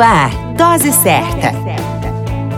[0.00, 1.52] Ar, Dose Certa.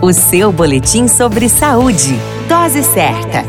[0.00, 2.16] O seu boletim sobre saúde.
[2.48, 3.44] Dose Certa.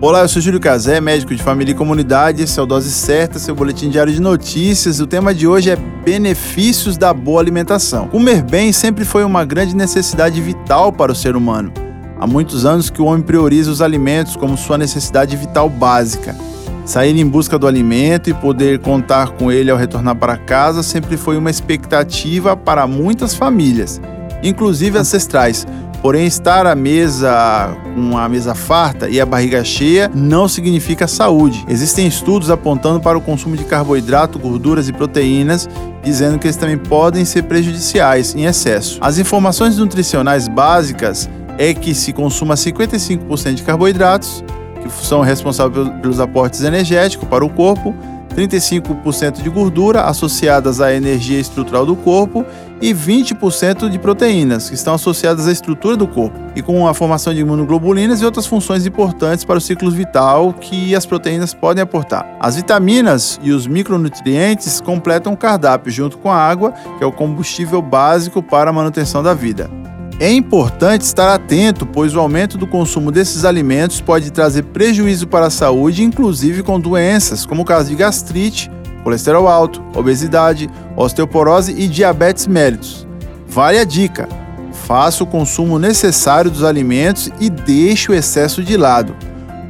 [0.00, 2.42] Olá, eu sou Júlio Cazé, médico de família e comunidade.
[2.42, 5.00] Esse é o Dose Certa, seu boletim diário de notícias.
[5.00, 8.06] O tema de hoje é benefícios da boa alimentação.
[8.06, 11.72] Comer bem sempre foi uma grande necessidade vital para o ser humano.
[12.20, 16.36] Há muitos anos que o homem prioriza os alimentos como sua necessidade vital básica.
[16.84, 21.16] Sair em busca do alimento e poder contar com ele ao retornar para casa sempre
[21.16, 24.00] foi uma expectativa para muitas famílias,
[24.42, 25.66] inclusive ancestrais.
[26.02, 31.64] Porém, estar à mesa com a mesa farta e a barriga cheia não significa saúde.
[31.66, 35.66] Existem estudos apontando para o consumo de carboidrato, gorduras e proteínas,
[36.02, 38.98] dizendo que eles também podem ser prejudiciais em excesso.
[39.00, 44.44] As informações nutricionais básicas é que se consuma 55% de carboidratos,
[44.88, 47.94] que são responsáveis pelos aportes energéticos para o corpo,
[48.34, 52.44] 35% de gordura associadas à energia estrutural do corpo
[52.82, 57.32] e 20% de proteínas, que estão associadas à estrutura do corpo e com a formação
[57.32, 62.26] de imunoglobulinas e outras funções importantes para o ciclo vital que as proteínas podem aportar.
[62.40, 67.12] As vitaminas e os micronutrientes completam o cardápio junto com a água, que é o
[67.12, 69.83] combustível básico para a manutenção da vida.
[70.20, 75.46] É importante estar atento, pois o aumento do consumo desses alimentos pode trazer prejuízo para
[75.46, 78.70] a saúde, inclusive com doenças, como o caso de gastrite,
[79.02, 83.08] colesterol alto, obesidade, osteoporose e diabetes mellitus.
[83.48, 84.28] Vale a dica:
[84.72, 89.16] faça o consumo necessário dos alimentos e deixe o excesso de lado.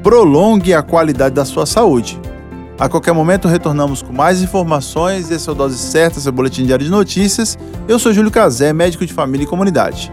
[0.02, 2.20] Prolongue a qualidade da sua saúde.
[2.78, 5.30] A qualquer momento retornamos com mais informações.
[5.30, 7.56] Esse é o Dose Certa, seu boletim diário de notícias.
[7.88, 10.12] Eu sou Júlio Cazé, médico de família e comunidade.